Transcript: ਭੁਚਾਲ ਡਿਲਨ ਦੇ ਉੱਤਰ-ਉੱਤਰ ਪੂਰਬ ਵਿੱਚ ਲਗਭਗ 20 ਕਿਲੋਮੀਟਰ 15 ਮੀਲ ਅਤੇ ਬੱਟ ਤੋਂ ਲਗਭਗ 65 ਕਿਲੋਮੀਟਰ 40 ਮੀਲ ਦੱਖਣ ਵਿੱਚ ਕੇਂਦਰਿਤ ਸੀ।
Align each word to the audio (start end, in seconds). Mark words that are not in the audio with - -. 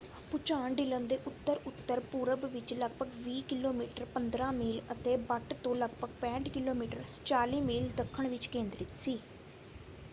ਭੁਚਾਲ 0.31 0.75
ਡਿਲਨ 0.75 1.05
ਦੇ 1.07 1.17
ਉੱਤਰ-ਉੱਤਰ 1.27 1.99
ਪੂਰਬ 2.11 2.45
ਵਿੱਚ 2.45 2.73
ਲਗਭਗ 2.73 3.07
20 3.19 3.41
ਕਿਲੋਮੀਟਰ 3.49 4.05
15 4.13 4.47
ਮੀਲ 4.53 4.81
ਅਤੇ 4.91 5.15
ਬੱਟ 5.27 5.53
ਤੋਂ 5.59 5.75
ਲਗਭਗ 5.75 6.15
65 6.21 6.49
ਕਿਲੋਮੀਟਰ 6.51 7.03
40 7.27 7.61
ਮੀਲ 7.63 7.87
ਦੱਖਣ 7.95 8.27
ਵਿੱਚ 8.29 8.47
ਕੇਂਦਰਿਤ 8.49 8.95
ਸੀ। 8.97 9.17